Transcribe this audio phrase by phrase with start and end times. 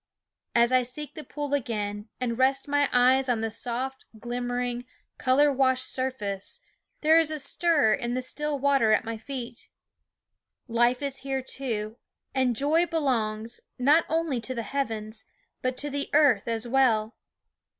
[0.01, 3.29] ^~ r, A T,', ZneG/adsome As I seek the pool again, and rest my eyes
[3.29, 4.85] on the soft, glimmering,
[5.19, 6.59] color washed surface,
[7.01, 9.69] there is a stir in the still water at my feet.
[10.67, 11.97] Life is here too;
[12.33, 15.23] and joy belongs, not only to the heavens,
[15.61, 17.15] but to the earth as well.